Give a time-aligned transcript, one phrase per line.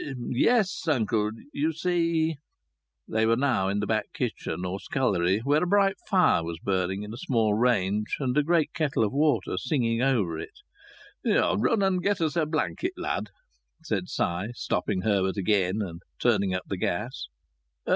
[0.31, 1.29] "Yes, uncle.
[1.53, 2.37] You see"
[3.07, 7.03] They were now in the back kitchen, or scullery, where a bright fire was burning
[7.03, 10.59] in a small range and a great kettle of water singing over it.
[11.23, 13.29] "Run and get us a blanket, lad,"
[13.83, 17.27] said Si, stopping Herbert again, and turning up the gas.